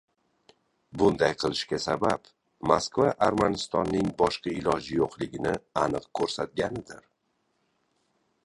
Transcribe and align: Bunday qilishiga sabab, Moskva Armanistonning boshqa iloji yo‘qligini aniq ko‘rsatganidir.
Bunday 1.01 1.33
qilishiga 1.41 1.79
sabab, 1.83 2.31
Moskva 2.71 3.11
Armanistonning 3.27 4.09
boshqa 4.23 4.55
iloji 4.63 4.99
yo‘qligini 5.01 5.55
aniq 5.83 6.09
ko‘rsatganidir. 6.21 7.07